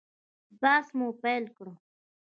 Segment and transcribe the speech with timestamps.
[0.61, 1.65] بحث مو پیل کړ.